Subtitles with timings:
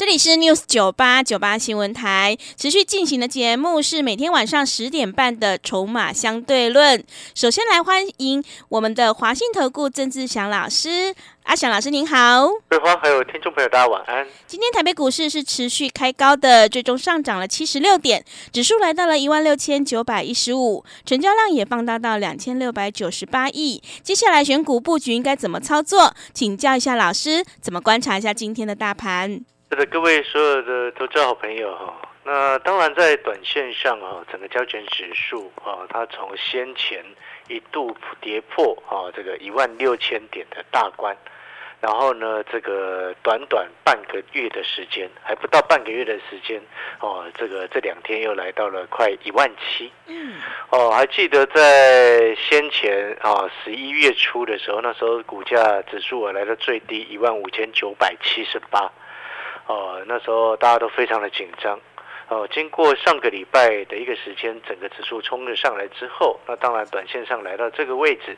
[0.00, 6.98] 这里是 News 九八九八新闻台，持续进行的节目是每天晚上十点半的《筹码相对论》。
[7.34, 12.48] 首先来欢迎我们的华信投顾郑志祥老师，阿祥老师您好。
[12.70, 14.26] 桂花还有听众朋友，大家晚安。
[14.46, 23.82] 今天台北股市是持续开高的，最终上涨了七十六点，指数来到了一万六千九百一十五，成交量也放大到两千六百九十八亿。
[24.02, 26.14] 接下来选股布局应该怎么操作？
[26.32, 29.44] 请教一下老师，怎么观察一下今天的大盘？
[29.72, 37.04] 是的，各位所有的投资好朋友哈，那当然在短线上啊，整个交权指数啊，它从先前
[37.46, 41.16] 一度跌破啊这个一万六千点的大关，
[41.80, 46.60] 然后呢，这个短短半个月的时间，还不到半个月的时间
[46.98, 50.34] 哦，这个这两天又来到了快一万七，嗯，
[50.70, 58.90] 哦，还记得在先前啊十一月初的时候，那时候股价指数啊来到最低一万五千九百七十八。
[59.70, 61.78] 哦，那时候大家都非常的紧张。
[62.26, 68.36] 哦，经过上个礼拜的一个时间，整个指数冲了上来之后，那当然短线上来到这个位置。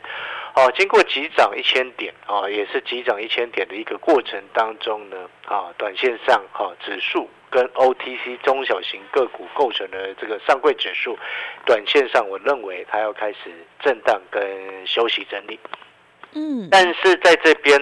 [0.55, 11.17] 哦，经过急涨一千点，啊，也是急涨一千点的一个过程当中呢，啊，短线上，哈，指数跟 OTC 中小型个股构成的这个上柜指数，
[11.65, 13.37] 短线上我认为它要开始
[13.79, 15.59] 震荡跟休息整理。
[16.35, 17.79] 嗯，但是在这边，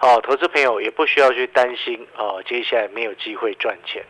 [0.00, 4.04] 哦，投资朋友也不需要去担心哦，接下来没有机会赚钱。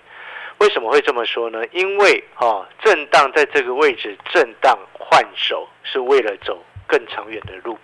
[0.59, 1.65] 为什么会这么说呢？
[1.73, 7.77] 因为哦，震荡在这个位置震荡换手，是为了走更长远的路。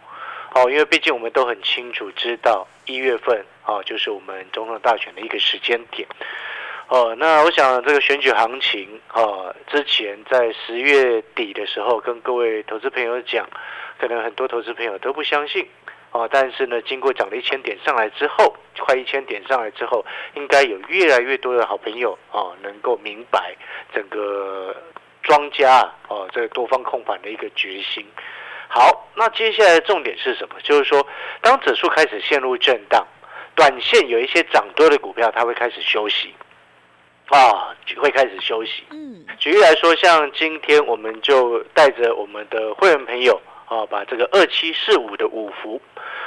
[0.55, 6.07] 哦，因为毕竟我们都很清楚知道，一月份哦，就是我们总统大选的一个时间点。
[6.89, 13.47] 哦，那我想这个选举行情，哦，之前在十月底的时候跟各位投资朋友讲，
[13.99, 15.67] 可能很多投资朋友都不相信。
[16.11, 20.05] 哦，但是呢，经过涨了一千点上来之后，快一千点上来之后，
[20.35, 23.55] 应该有越来越多的好朋友哦，能够明白
[23.93, 24.75] 整个
[25.23, 28.07] 庄家哦，这个多方控盘的一个决心。
[28.69, 30.55] 好，那接下来的重点是什么？
[30.63, 31.07] 就是说，
[31.43, 33.07] 当指数开始陷入震荡，
[33.55, 36.35] 短线有一些涨多的股票，它会开始休息
[37.27, 38.85] 啊，会开始休息。
[38.91, 43.39] 嗯，举例来说，像今天我们就带着我们的会员朋友。
[43.69, 45.81] 哦，把这个二七四五的五福，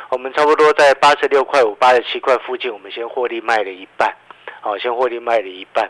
[0.09, 4.13] 我们差不多在八十六块五、八十七块附近，我们先获利卖了一半。
[4.61, 5.89] 好，先获利卖了一半。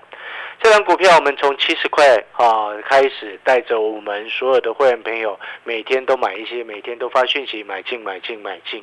[0.62, 8.82] 这张股票我们从七十块啊开始，带着我们所有的会员朋友，每天都买一些，每天都发讯息买进、买进、买进。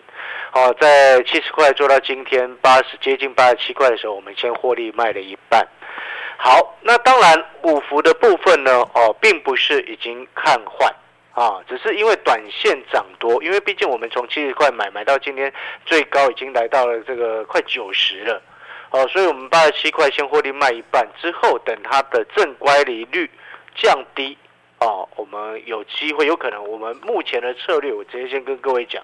[0.50, 5.66] 好，在七十块做到今天八十接近八十七块的时候，我们先获利卖了一半。
[6.36, 10.92] 好，那当然五福的部分呢，哦，并不是已经看坏。
[11.38, 15.52] 啊，只是因为短线涨多，因为毕竟我们从七十块买买到今天
[15.86, 18.42] 最高已经来到了这个快九十了，
[18.90, 23.30] 哦，所以我们八十七块先获利卖一半，之后等它的正乖离率
[23.76, 24.36] 降低，
[24.80, 29.00] 哦，我们有机会，有可能我们目前的策略，我直接先跟各位讲。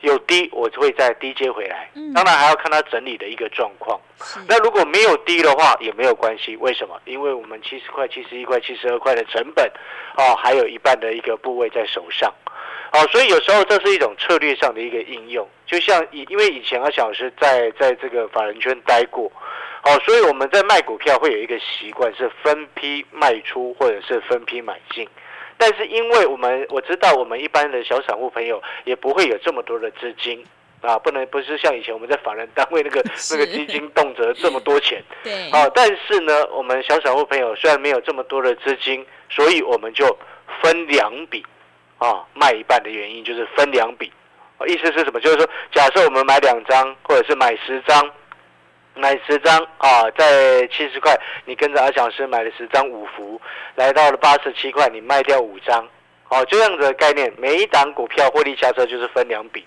[0.00, 1.90] 有低，我会再低接回来。
[2.14, 3.98] 当然还要看它整理的一个状况。
[4.46, 6.56] 那如果没有低的话，也没有关系。
[6.56, 7.00] 为什么？
[7.04, 9.70] 因为我们七十块、七十一块、七十二块的成本，
[10.16, 12.32] 哦，还有一半的一个部位在手上。
[12.92, 15.46] 哦，所以有时候这是一种策略上的一个应用。
[15.66, 19.30] 就像以，因为以前阿小师在在这个法人圈待过，
[19.84, 25.06] 哦，所以我们在卖股票会有一个习惯，是分批卖出或者是分批买进。
[25.58, 30.42] 但是因为我们我知道我们一般的小散户朋友也不会有这么多的资金
[30.80, 33.02] 啊，不能不是像以前我们在法人单位那个
[33.32, 40.16] 那个基金动辄这么多钱， 对，啊，但是呢，我们小散户朋友虽然没有这么多的资金，所以我们就
[40.62, 41.44] 分两笔
[41.98, 44.12] 啊，卖一半的原因就是分两笔，
[44.58, 45.18] 啊意思是什么？
[45.20, 48.10] 就是说，假设我们买两张或者是买十张。
[48.98, 53.40] 买十张啊，在七十块，你跟着阿小师买了十张五福，
[53.76, 55.86] 来到了八十七块，你卖掉五张，
[56.28, 59.64] 哦，这样子的概念，每一档股票获利下车就是分两笔，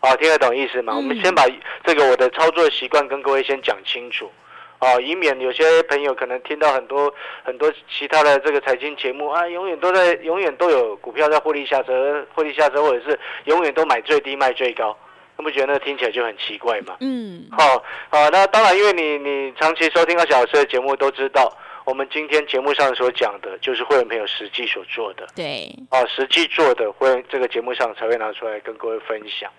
[0.00, 0.94] 哦，听得懂意思吗？
[0.96, 1.44] 我们先把
[1.84, 4.30] 这个我的操作习惯跟各位先讲清楚，
[4.78, 7.12] 哦，以免有些朋友可能听到很多
[7.42, 14.96] 很多其他的这个财经节目啊，永远都在永远都有股票在获利下车，获利下车，或者是永远都买最低卖最高。
[15.42, 16.96] 不觉得那听起来就很奇怪吗？
[17.00, 25.26] 嗯，好，啊，那当然，因为你你长期收听二小老师的节目，都知道我们今天节目上所讲的，就是会员朋友实际所做的。
[25.34, 29.50] 对，啊，实际做的会这个节目上才会拿出来跟各位分享。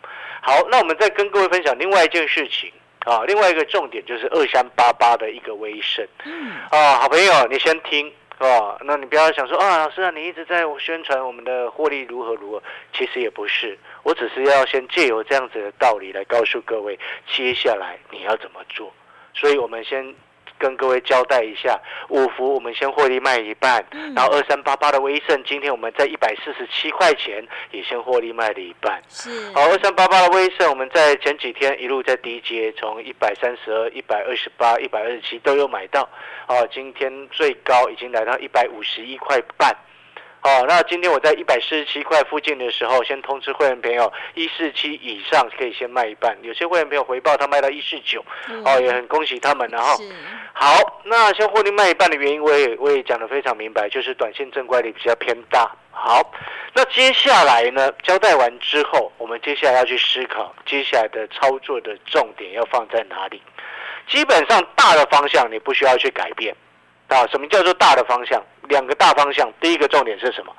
[0.42, 2.72] 好，那我们再跟各位分享另外一件事情
[3.06, 6.06] 啊，另外一个重点就是二三八八的一个微胜。
[6.26, 8.12] 嗯，啊，好朋友，你先听
[8.48, 16.98] 啊，那你不要想说啊，老师啊，你一直在宣传我们的获利如何如何，其实也不是，我只是要先借由这样子的道理来告诉各位，
[17.28, 18.92] 接下来你要怎么做。
[19.34, 20.16] 所以我们先。
[20.62, 21.80] 跟各位交代一下，
[22.10, 23.84] 五福我们先获利卖一半，
[24.16, 29.02] 然后二三八八的威盛，今天我们在一百四十七块钱也先获利卖了一半。
[29.10, 36.08] 是，好，二三八八的威盛，我们在前几天一路在低阶，从一百三十二、一百二十八、一百二十七都有买到，
[36.48, 39.76] 好，今天最高已经来到一百五十一块半。
[40.44, 46.36] 哦，那今天我在一百四十七块附近的时候，先通知会员朋友，一四七以上可以先卖一半。
[46.42, 48.26] 有些会员朋友回报他卖到一四九，
[48.66, 49.70] 哦，也很恭喜他们。
[49.70, 50.02] 然后，
[50.54, 55.72] 好，那先获利卖一半的原因，我也我也讲的非常明白，就是短线正乖离比较偏大。
[55.92, 56.34] 好，
[56.74, 63.40] 那接下来呢，交代完之后，我们接下来要去思考接下来的操作的重点要放在哪里。
[64.08, 66.56] 基本上大的方向你不需要去改变。
[67.10, 68.42] 啊，什么叫做大的方向？
[68.72, 70.56] 两个大方向，第一个重点是什么？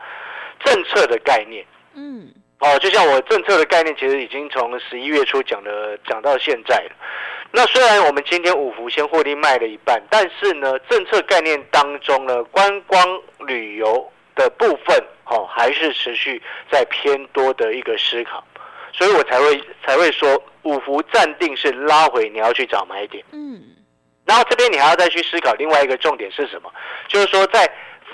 [0.63, 1.65] 政策的概念。
[1.95, 2.31] 嗯，
[2.61, 6.93] 哦，就像我政策的概念，其实已经从十一月初讲的讲到现在了。
[7.51, 18.45] 那虽然我们今天五福先获利卖了一半，但是呢，政策概念当中呢，观光旅游的部分，哦，还是持续在偏多的一个思考，
[18.93, 23.25] 所以我才会才会说五福暂定是拉回，你要去找买点。
[23.33, 23.61] 嗯。
[24.25, 26.73] 然后这边你还要再去思考另外一个重点是什么？
[27.09, 27.69] 就是说在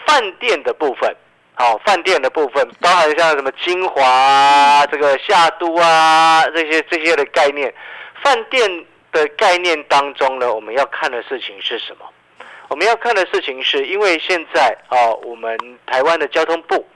[0.09, 1.15] 饭店的部分，
[1.53, 7.73] 好，饭店的部分包含像什么金华啊、这个夏都啊这些这些的概念。
[8.25, 12.07] 饭店的概念当中呢，我们要看的事情是什么？
[12.69, 16.87] 我们要看的事情是因为现在啊，我们台湾的交通部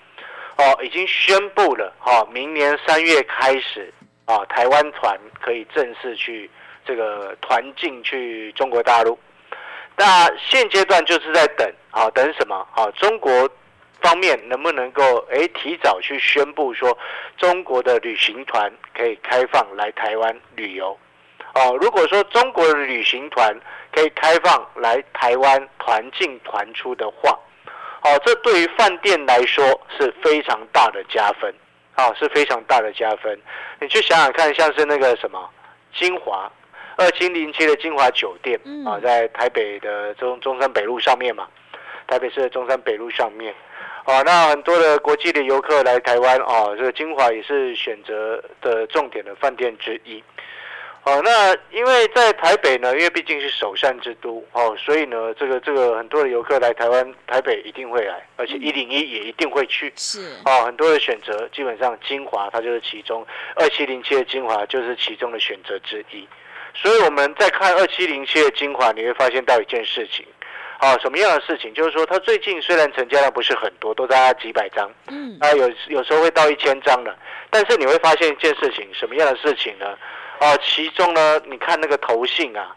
[0.57, 3.93] 哦已经宣布了，哈，明年三月开始
[4.25, 6.51] 啊，台湾团可以正式去。
[6.85, 9.17] 这个团进去中国大陆，
[9.97, 12.91] 那现阶段就是在等啊，等什么啊？
[12.93, 13.49] 中国
[14.01, 16.97] 方面能不能够诶提早去宣布说，
[17.37, 20.99] 中国的旅行团可以开放来台湾旅游？
[21.55, 23.55] 哦，如果说中国的旅行团
[23.93, 27.39] 可以开放来台湾团进团出的话，
[28.03, 31.55] 哦，这对于饭店来说是非常大的加分，
[31.95, 33.39] 啊，是非常大的加分。
[33.79, 35.49] 你去想想看，像是那个什么
[35.95, 36.51] 金华。
[36.97, 41.49] 二七零七的金华酒店啊，在台北的中中山北路上面嘛，
[42.07, 43.55] 台北市的中山北路上面，
[44.05, 50.23] 啊，那很多的国际的游客来台湾啊，这个金华也是选择的重点的饭店之一。
[51.05, 59.93] 哦，那因为在台北呢，因为毕竟是首善之都哦，所以呢，这个这个很多的游客来台湾台北一定会来，而且一零一也一定会去。
[59.97, 66.25] 是哦，很多的选择，基本上金华它就是其中，二七零七的金华就是其中的选择之一。
[66.75, 70.27] 所以我们在看二七零七的精华，你会发现到一件事情，
[70.79, 71.73] 啊，什么样的事情？
[71.75, 77.17] 就是说，它最近虽然成交量不是很多，都在几百张，嗯，啊，有有时候会到一千张的，
[77.51, 79.87] 但是你会发现一件事情，什么样的事情呢？
[80.41, 82.75] 啊，其中呢，你看那个投信啊，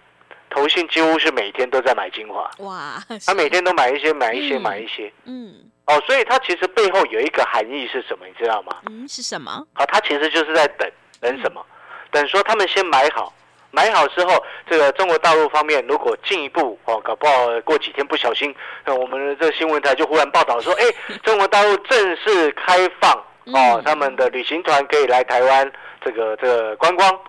[0.49, 5.55] 投信几乎是每天都在买精华，哇，他每天都买一些，买一些，买一些，嗯，
[5.87, 8.27] 哦，所以它其实背后有一个含义是什么？
[8.27, 8.81] 你知道吗？
[8.87, 9.65] 嗯，是什么？
[9.73, 10.87] 啊，他其实就是在等，
[11.21, 11.65] 等什么？
[12.11, 13.33] 等说他们先买好。
[13.75, 18.55] 买好之后，这个中国大陆方面如果进一步哦，搞不好过几天不小心，
[18.85, 20.85] 那我们的这个新闻台就忽然报道说， 哎，
[21.23, 23.11] 中国大陆正式开放
[23.53, 25.69] 哦，他们的旅行团可以来台湾
[26.01, 27.19] 这个这个观光，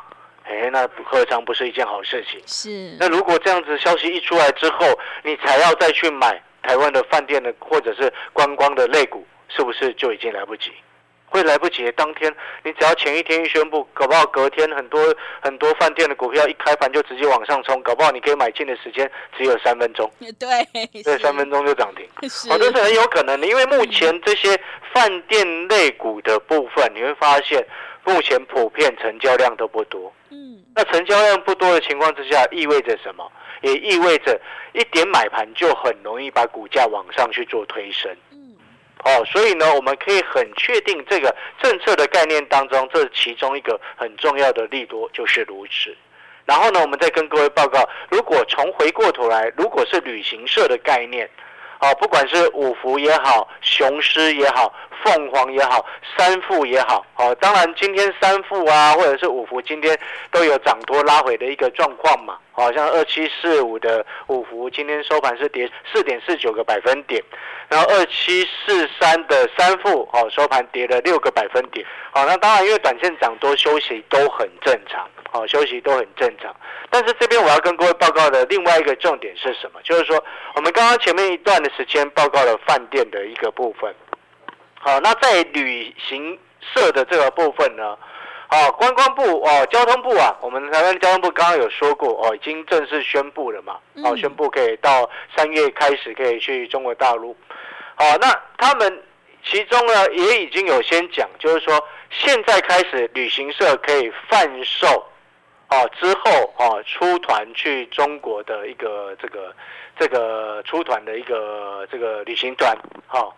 [0.45, 2.41] 哎，那何尝不是一件好事情？
[2.47, 2.97] 是。
[3.01, 4.87] 那如果这样子消息一出来之后，
[5.25, 10.71] 你才要再去买台湾的饭店的或者是观光的类股，是不是就已经来不及？
[11.29, 20.11] 会来不及，当天你只要前一天一宣布，搞不好隔天很多很多饭店的股票一开盘就直接往上冲，搞不好你可以买进的时间只有三分钟。
[20.39, 22.09] 对，对，三分钟就涨停，
[22.49, 23.47] 好，这是很有可能的。
[23.47, 24.59] 因为目前这些
[24.95, 27.67] 饭店类股的部分，你会发现
[28.05, 30.13] 目前普遍成交量都不多。
[30.31, 33.31] 嗯，那成交量不多的情况之下，意味着什么？
[33.63, 34.39] 也意味着
[34.75, 38.15] 一点买盘就很容易把股价往上去做推升。
[39.07, 41.33] 哦，所以呢，我们可以很确定，这个
[41.63, 45.97] 政策的概念当中，这其中一个很重要的利多，就是如此。
[46.45, 51.31] 然后呢，我们再跟各位报告，如果从回过头来，如果是旅行社的概念，
[51.81, 54.73] 哦，不管是五福也好，雄狮也好，
[55.05, 55.85] 凤凰也好，
[56.17, 59.99] 三富也好，哦，当然今天三富啊，或者是五福今天
[60.31, 62.39] 都有涨多拉回的一个状况嘛。
[62.53, 67.23] 好像二七四五的五福今天收盘是跌四点四九个百分点，
[67.69, 71.87] 然后二七四三的三富哦收盘跌了六个百分点。
[72.13, 76.55] 好，那当然因为短线涨多休息都很正常，好休息都很正常。
[76.91, 79.81] 但是这边我要跟各位报告的另外一个重点是什么？
[79.83, 80.23] 就是说
[80.55, 83.95] 我们刚刚前面一段的时间报告了饭店的一个部分。
[84.79, 87.97] 好，那在旅行社的这个部分呢？
[88.49, 97.37] 哦，观光部哦，交通部啊，我们台湾交通部刚刚有说过哦，已经正式宣布了嘛，哦，宣布可以到三月开始可以去中国大陆。
[97.97, 99.03] 好，那他们
[99.43, 105.05] 其中呢也已经有先讲，就是说现在开始旅行社可以贩售，
[105.69, 109.55] 哦，之后哦出团去中国的一个这个
[109.99, 112.77] 这个出团的一个这个旅行团。
[113.11, 113.33] 哦，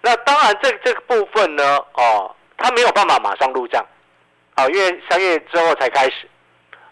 [0.00, 3.84] 那当然这这个部分呢，哦，他没有办法马上入账。
[4.54, 6.26] 啊，因为三月之后才开始，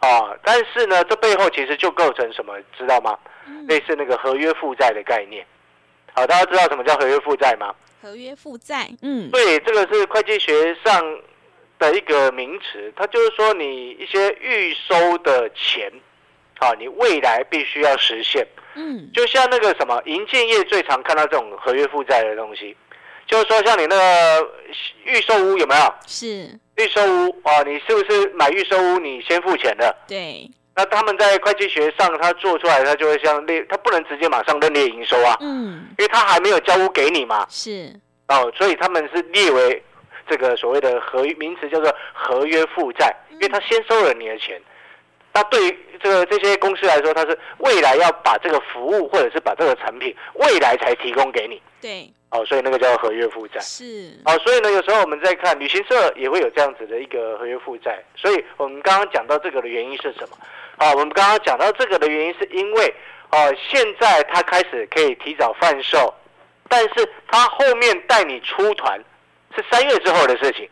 [0.00, 3.18] 啊，但是呢，这背后其实就构成什么，知道吗？
[3.66, 5.46] 类似那个合约负债的概念。
[6.12, 7.74] 好，大家知道什么叫合约负债吗？
[8.02, 11.02] 合约负债，嗯，对，这个是会计学上
[11.90, 15.90] 的一个名词，它就是说你一些预收的钱，
[16.58, 18.46] 啊，你未来必须要实现。
[18.74, 22.76] 嗯，就像那个什么银建业最常看到这种合约负债的东西。
[23.26, 24.50] 就是说，像你那个
[25.04, 25.94] 预售屋有没有？
[26.06, 28.98] 是预售屋啊，你是不是买预售屋？
[28.98, 29.96] 你先付钱的。
[30.06, 30.50] 对。
[30.76, 35.38] 那他们在会计学上，他做出来，他就会像列，他不能直接马上认列营收啊。
[35.40, 35.86] 嗯。
[35.98, 37.46] 因为他还没有交屋给你嘛。
[37.48, 37.90] 是。
[38.28, 39.82] 哦，所以他们是列为
[40.28, 44.60] 这个所谓的合名词叫做合约负债，因为他先收了你的钱。
[45.32, 51.60] 那对于这个这些公司来说，它是未来要把这个服务或者是把这个产品未来才提供给你。
[51.80, 52.08] 对。
[52.30, 60.36] 哦，所以那个叫合约负债是哦，所以呢，有时候我们在看旅行社也会有这样子的一个合约负债，所以我们刚刚讲到这个的原因是什么？
[60.76, 62.92] 啊，我们刚刚讲到这个的原因是因为
[63.30, 66.12] 哦，现在他开始可以提早贩售，
[66.68, 69.00] 但是他后面带你出团
[69.56, 70.68] 是三月之后的事情。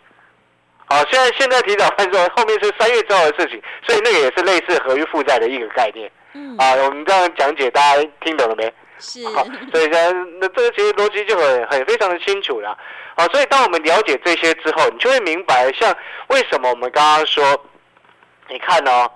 [0.86, 6.10] 好，现在现在提早贩售，后面是三月之后的事情，所以那个也是类似合约负债的一个概念。
[6.34, 8.72] 嗯，啊，我们这样讲解，大家听懂了没？
[8.98, 12.76] 是，好，所以呢，那这个其实逻辑就很很非常的清楚了，
[13.16, 15.94] 好，所以当我们了解这些之后，你就会明白，像
[16.28, 17.64] 为什么我们刚刚说，
[18.48, 19.10] 你看哦，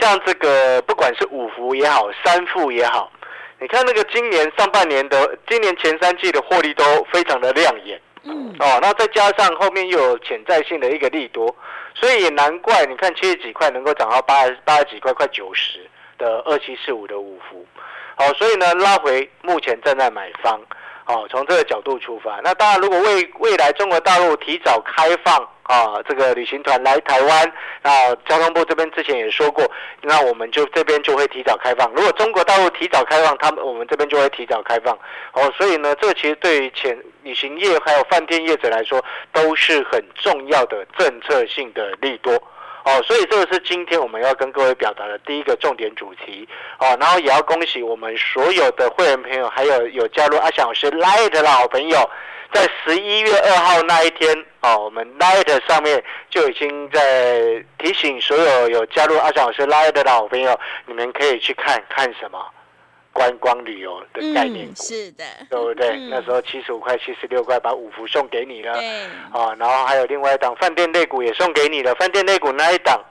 [0.00, 3.12] 像这个不管是五福也好，三富也好，
[3.60, 8.00] 你看那个今年上半年的，今年前三季的获利都非常的亮眼，
[8.58, 11.54] 哦，那再加上后面又有潜在性的一个利多，
[11.94, 15.80] 所以也难怪，你看七十几块能够涨到八十八十几块，快九十
[16.18, 17.64] 的二七四五的五福。
[18.16, 20.60] 好，所以呢，拉回目前正在买方，
[21.08, 22.38] 哦，从这个角度出发。
[22.44, 29.64] 那当然，如果未未来中国大陆提早开放啊，这个旅行团来台湾，那交通部这边之前也说过，
[30.02, 31.90] 那我们就这边就会提早开放。
[31.94, 34.94] 如果中国大陆提早开放，他们我们这边就会提早开放。
[35.32, 42.38] 哦，所以呢，这个其实对于前旅行业还有饭店业者来说，都是很重要的政策性的利多。
[42.88, 52.08] 哦，所以这个是今天我们要跟各位表达的第一个重点主题哦，然后也要恭喜我们所有的会员朋友，还有有加入阿翔老师 Light 的老朋友，
[52.50, 62.38] 在十一月二号那一天哦，我们 Light 上面就已经在提醒所有有加入阿翔老师 Light 的老朋友，你们可以去看看什么。
[63.18, 65.96] 观光旅游的概念股，是的，对不对？
[66.08, 68.72] 那时候七十五块、七十六块，把五福送给你了，
[69.32, 71.92] 啊，然后还有另外一档饭店类股也送给你了。
[71.96, 73.04] 饭店类股那一档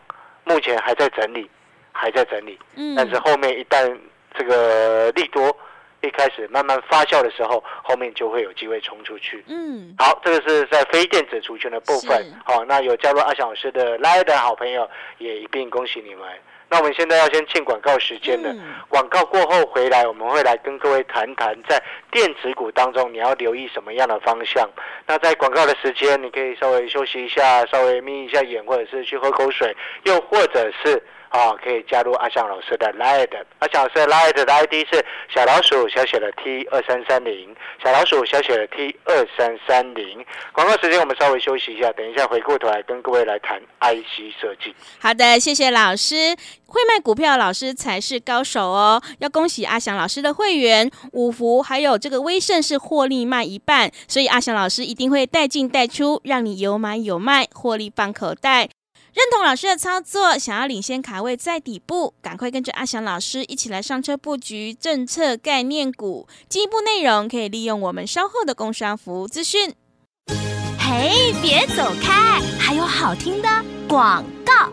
[0.46, 1.50] 目前还在整理，
[1.92, 4.00] 还在整理，嗯，但是后面一旦
[4.34, 5.56] 这个利多
[6.02, 9.44] 一开始慢慢发酵的时候，后面就会有机会冲出去。
[9.48, 12.34] 嗯，好，这个是在非电子族群的部分。
[12.46, 16.26] 好，那有加入阿翔老师的来的好朋友，也一并恭喜你们。
[16.70, 18.54] 那我们现在要先进广告时间了，
[18.90, 21.82] 广告过后回来，我们会来跟各位谈谈，在
[22.12, 24.70] 电子股当中你要留意什么样的方向。
[25.06, 31.02] 那在广告的时间，你可以稍微休息一下，稍微眯一下眼，或者是去喝口水，又或者是。
[31.30, 33.30] 啊，可以加入阿翔老师的 Light，
[33.60, 40.26] 阿翔老师的 Light 的 ID 是小老鼠小写的 T 二三三零，小老鼠小写的 T 二三三零。
[40.54, 44.74] 广告时间，我们稍微休息一下，等一下回过头来跟各位来谈 IC 设计。
[45.00, 49.02] 好的，谢谢老师，会卖股票老师才是高手哦。
[49.20, 58.70] 要恭喜阿翔老师的会员五福，还有这个威盛是获利卖一半，所以阿翔老师一定会带进带出，让你有买有卖，获利放口袋。
[59.18, 66.28] 认同老师的操作，想要领先卡位在底部，赶快跟着阿翔老师一起来上车布局政策概念股。
[66.48, 69.74] 进一步内容可以利用我们稍后的工商服务资讯。
[70.78, 73.50] 嘿，别走开，还有好听的
[73.88, 74.72] 广告。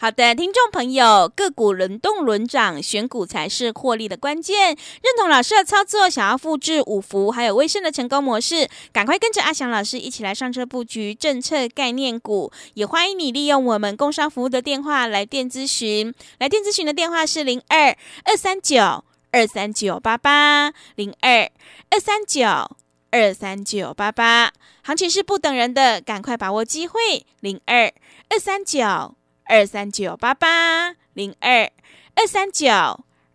[0.00, 4.68] 好的，听众朋友，个股轮动轮涨，选股才是获利的关键。
[4.68, 12.52] 认同老师的操作，想要复制五福还有威盛的成功模式，赶快跟着阿翔老师一起来上车布局政策概念股。
[12.74, 19.02] 也欢迎你利用我们工商服务的电话来电咨询，来电咨询的电话是零二二三九
[19.32, 21.50] 二三九八八零二
[21.90, 22.46] 二三九
[23.10, 24.52] 二三九八八。
[24.84, 27.92] 行情是不等人的，赶快把握机会，零二
[28.28, 29.17] 二三九。
[29.48, 31.70] 二三九八八零二
[32.14, 32.68] 二三九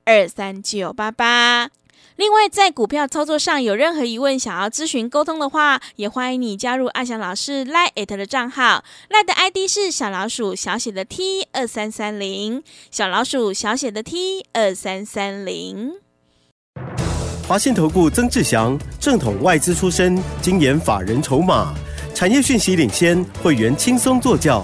[0.06, 1.70] 二三九八八。
[2.16, 15.94] 另外，在股票操作上有任何疑问，想要咨询沟通的话，也欢迎你加入阿翔老师 Line 的账号，Line 的 ID 是小老鼠小写的 T 二三三零，小老鼠小写的 T 二三三零。
[17.48, 21.74] 华信投顾曾志祥，正统外资出身，精研法人筹码，
[22.14, 24.64] 产业讯息领先，会员轻松做教。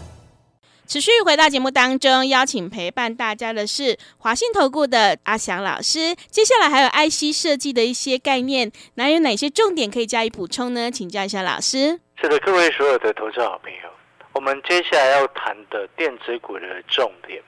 [0.91, 6.13] 持续回到节目当中，邀请陪伴大家的是华信投顾的阿翔老师。
[6.29, 10.91] 接下来还有 IC 设计的一些概念，那有哪些重点可以加以补充呢？
[10.91, 11.97] 请教一下老师。
[12.19, 13.89] 是的，各位所有的投资好朋友，
[14.33, 17.41] 我们接下来要谈的电子股的重点。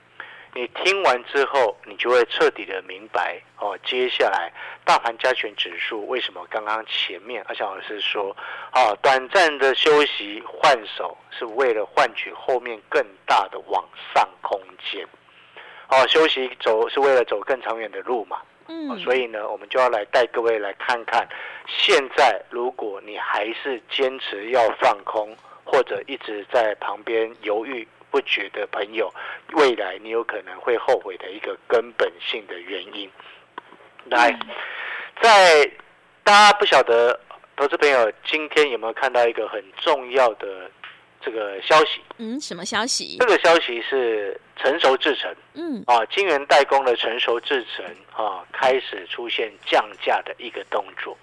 [0.54, 3.76] 你听完之后，你就会彻底的明白哦。
[3.84, 4.52] 接下来，
[4.84, 8.34] 大盘加权指数为什么刚刚前面阿翔老师说，
[8.70, 13.84] 啊，短暂的休息换手是为了换取后面更大的往
[14.14, 14.60] 上空
[14.92, 15.04] 间。
[15.88, 18.40] 哦，休息走是为了走更长远的路嘛。
[18.68, 18.96] 嗯。
[19.00, 21.28] 所以呢，我们就要来带各位来看看，
[21.66, 27.86] 现在如果你还是坚持要放空，或者一直在旁边犹豫。
[28.14, 29.12] 不觉的朋友，
[29.54, 33.10] 未来你有可能会后悔的一个根本性的原因。
[34.04, 34.30] 来，
[35.20, 35.68] 在
[36.22, 37.18] 大家不晓得
[37.56, 40.70] 投资朋友今天有没有看到一个很重要的
[41.20, 42.00] 这个消息？
[42.18, 43.16] 嗯，什么消息？
[43.18, 51.18] 这个消息是成熟制成，嗯啊，晶圆代工的成熟制成啊，开始出现降价的一个动作。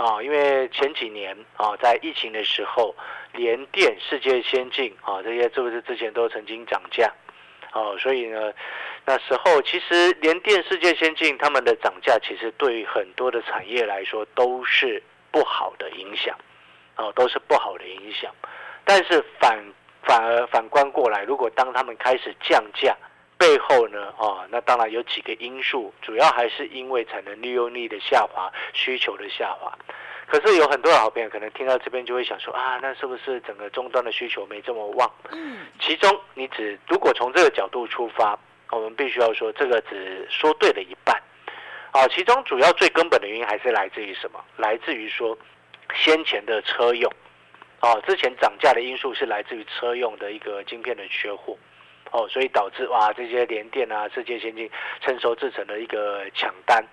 [0.00, 2.96] 啊，因为前几年啊，在疫情的时候，
[3.34, 7.12] 联电、世界先进啊，这些是不是之前都曾经涨价？
[7.72, 8.50] 哦，所以呢，
[9.04, 16.34] 那时候其实联电、世界先进他们的涨价，其实对于很多的产业来说都是不好的影响，
[16.96, 18.34] 哦，都是不好的影响。
[18.86, 19.62] 但是反
[20.02, 22.96] 反而反观过来，如果当他们开始降价，
[23.40, 29.72] 背后呢，啊，那当然有几个因素，主要还是因为产能利用率的下滑、需求的下滑。
[30.26, 35.10] 可是有很多的好朋友可能听到这边就会想说啊，那是不是整个终端的需求没这么旺？
[35.32, 38.38] 嗯，其中你只如果从这个角度出发，
[38.72, 41.16] 我们必须要说这个只说对了一半。
[41.92, 44.44] 啊，其中主要最根本的原因还是来自于什么？
[44.58, 45.36] 来自于说
[45.94, 47.10] 先前的车用，
[47.80, 51.56] 啊，之前涨价的因素是来自于车用的一个晶片的缺货。
[52.10, 54.68] 哦，所以导致哇，这些联电啊、世界先进
[55.00, 56.84] 成熟制成的一个抢单，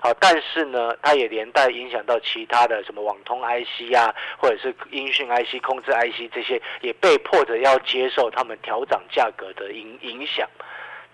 [0.00, 10.48] 好，但是呢，它也连带影响到其他的什么网通 IC 啊，或者是音讯 IC、控制 IC 这些，也被迫着要接受他们调涨价格的影影响。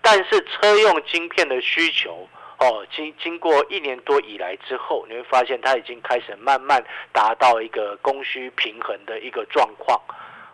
[0.01, 2.25] 但是车用晶片的需求，
[2.59, 10.01] 哦，经经过一年多以来之后，你会发现它已经开始慢慢达到一个供需平衡的一个状况。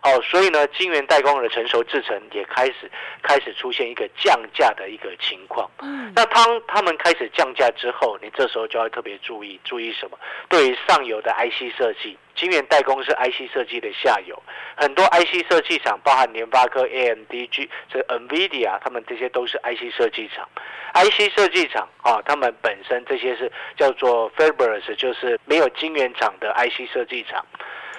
[0.02, 2.90] 哦，所以呢，晶圆代工的成熟制程也开始
[3.22, 5.68] 开始出现一个降价的一个情况。
[5.80, 10.16] 嗯，那当他们开始降价之后，你这时候就要特别注意，注意什么？
[10.48, 14.40] 对于上游的 IC 设计，晶圆代工是 IC 设计的下游，
[14.76, 20.48] 很多 IC 设计厂，包含联发科、AMD、G 这 NVIDIA，他们这些都是 IC 设计厂。
[20.94, 27.44] IC 设计厂啊，他们本身这些是叫做 Fabless，就是没有晶圆厂的 IC 设计厂。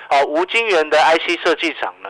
[0.10, 2.10] 哦，无晶圆的 IC 设计厂呢，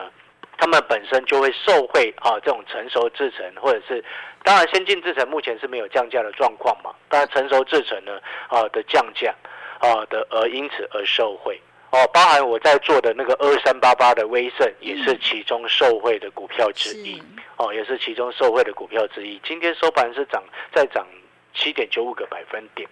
[0.58, 4.04] 他们本身就会受惠啊，这种成熟制程或者是，
[4.44, 9.34] 当然先进制程目前是没有降价的状况嘛，当然成熟制程呢啊的降价
[9.80, 11.60] 啊的而因此而受惠
[11.92, 17.22] 哦，包含我在做的那个二三八八的威盛也是其中受惠的股票之一
[17.58, 19.42] 哦，也是其中受惠的股票之一。
[19.44, 21.08] 今天收盘是涨再涨
[21.56, 22.88] 七点九五个百分点。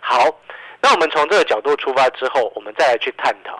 [0.00, 0.28] 好，
[0.80, 3.58] 那我们从这个角度出发之后，我们再来去探讨。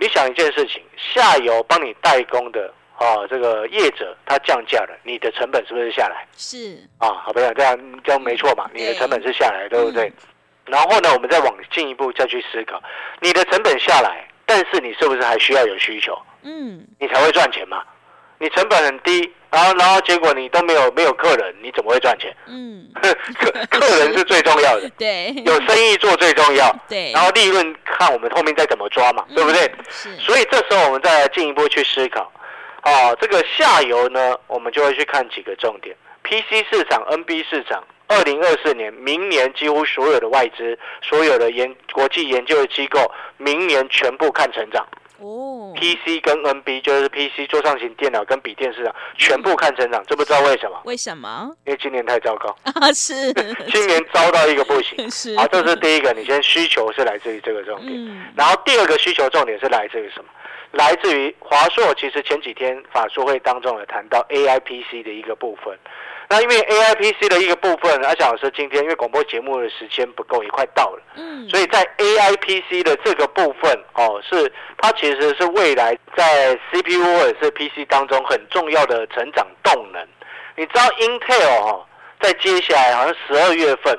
[0.00, 6.26] 你想一件事情，下游帮你代工的啊，这个业者他降价了，你的成本是不是下来？
[6.38, 10.10] 是啊，好朋友，这样这样没错嘛，你的成本是下来，对不对？
[10.64, 12.82] 然后呢，我们再往进一步再去思考，
[13.20, 17.82] 你的成本下来，但是你是不是还需要有需求，嗯，你才会赚钱嘛？
[18.40, 22.34] 你成本很低，然后然后结果你都没有没有客人，你怎么会赚钱？
[22.46, 22.88] 嗯，
[23.38, 29.70] 客客人是最重要的， 对，有生意做最重要，对，然后利润看我们后面再怎么抓嘛，对不对？
[30.18, 32.32] 所以这时候我们再来进一步去思考，
[32.84, 37.84] 哦，这个下游呢，我们就会去看几个重点：PC 市场、NB 市场。
[38.12, 44.84] 二零二四年，明年几乎所有的外资、所有的研国际研究的机构，明年全部看成长。
[45.20, 50.80] 哦，PC 跟 NB 就是 PC 桌上型电脑跟笔电市场全部看成长，这不知道为什么？
[50.84, 52.92] 为什么因为今年太糟糕， 啊？
[52.92, 53.32] 是
[53.70, 55.08] 今年糟到一个不行。
[55.10, 57.92] 是，好，这是第一个，你先需求是来自于这个重点。
[57.94, 60.30] 嗯然后第二个需求重点是来自于什么？
[60.72, 61.92] 来自于华硕。
[61.94, 65.76] 其实前几天法说会当中有谈到 AI PC 的一个部分。
[66.32, 80.06] 那因为 AI PC 的一个部分，阿翔老师今天因为广播节目的时间不够，也快到了，嗯，所以在 AI PC 的这个部分哦，是它其实是未来在 CPU 或者是 PC 当中很重要的成长动能。
[80.54, 81.84] 你知道 Intel 哦，
[82.20, 83.98] 在接下来好像十二月份，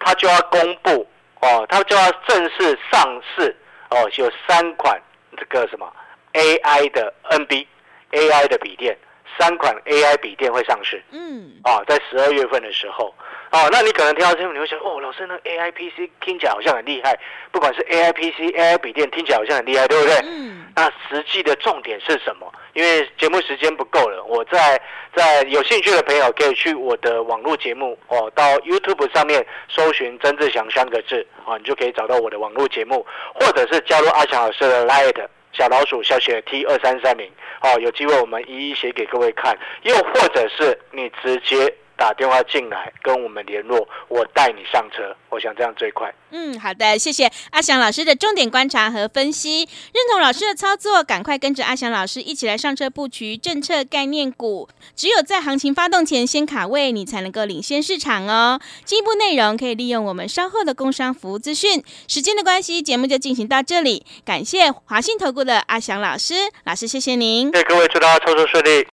[0.00, 1.08] 它就要公布
[1.42, 3.54] 哦，它就要正式上市
[3.90, 5.00] 哦，有三款
[5.36, 5.88] 这个什么
[6.32, 7.64] AI 的 NB
[8.10, 8.98] AI 的笔电，
[9.38, 11.02] 三款 AI 笔电会上市。
[11.10, 13.12] 嗯，啊，在十二月份的时候，
[13.50, 17.18] 哦，那你可能听到这个，你会想，哦，老师，那 AI PC 听起来好像很厉害，
[17.50, 20.14] 不管是 AI PC、AI 笔电，听起来好像很厉害，对不对？
[20.24, 22.52] 嗯，那实际的重点是什么？
[22.74, 24.80] 因为节目时间不够了，我在
[25.16, 37.30] 在有兴趣的朋友可以去我的网络节目哦，到 YouTube 上面搜寻曾志祥三个字啊，你就可以找到我的网络节目，或者是加入阿强老师的 Light 小老鼠小写 T 二三三零
[37.60, 46.14] 好，有机会我们一一写给各位看，又或者是你直接打电话进来跟我们联络，我带你上车，我想这样最快。
[46.30, 54.68] 嗯，好的，谢谢阿翔老师的重点观察和分析，认同老师的操作，赶快跟着阿翔老师一起来上车布局政策概念股。
[54.94, 58.60] 只有在行情发动前先卡位，你才能够领先市场哦。
[58.84, 61.82] 进一步内容可以利用我们稍后的工商服务资讯。
[62.06, 66.34] 时间的关系，节目就进行到这里，感谢华信投顾的阿翔老师，
[66.64, 67.50] 老师谢谢您。
[67.50, 68.86] 谢谢各位，祝大家操作顺利。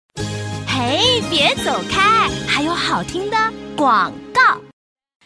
[0.76, 3.36] 嘿，别走开，还有好听的
[3.76, 4.60] 广告。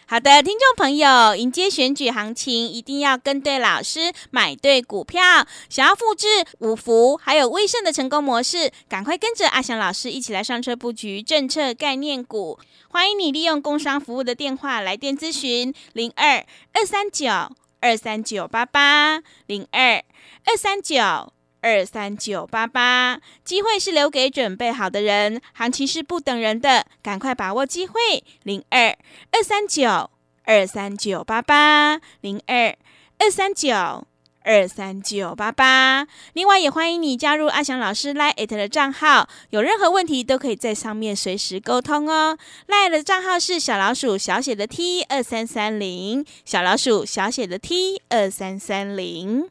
[0.06, 5.46] 好的，听众朋友，迎接选举行情，一定要跟对老师，买对股票。
[5.70, 6.26] 想要复制
[6.58, 12.58] 五福还有威盛的成功模式，赶快跟着阿翔老师一起来上车布局政策概念股。
[12.90, 17.26] 欢迎你利用工商服务的电话来电咨询零二二三九
[17.80, 20.04] 二三九八八零二
[20.44, 21.32] 二三九。
[21.68, 28.00] 二三九八八，机会是留给准备好的人，行情是不等人的，赶快把握机会。
[28.42, 28.96] 零二
[29.32, 30.08] 二三九
[30.44, 32.74] 二三九八八零二
[33.18, 34.06] 二三九
[34.44, 36.08] 二三九八八。
[36.32, 42.38] 另外，也欢迎你加入阿翔老师 Line 的账号，有任何问题都可以在上面随时沟通哦。
[42.66, 49.50] Line 的账号是小老鼠小写的 T 二三三零，小老鼠小写的 T 二三三零。